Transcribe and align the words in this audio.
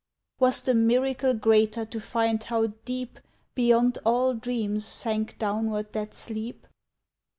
"Was 0.39 0.63
the 0.63 0.73
miracle 0.73 1.35
greater 1.35 1.85
to 1.85 1.99
find 1.99 2.43
how 2.43 2.73
deep 2.85 3.19
Beyond 3.53 3.99
all 4.03 4.33
dreams 4.33 4.83
sank 4.83 5.37
downward 5.37 5.93
that 5.93 6.15
sleep? 6.15 6.65